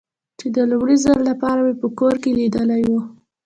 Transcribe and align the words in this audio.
چې 0.39 0.47
د 0.55 0.57
لومړي 0.69 0.95
ځل 1.03 1.17
له 1.29 1.33
پاره 1.41 1.61
مې 1.65 1.73
په 1.81 1.87
کور 1.99 2.15
کې 2.23 2.29
لیدلی 2.39 2.83
و. 2.89 2.93